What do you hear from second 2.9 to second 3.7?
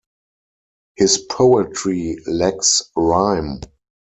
rhyme.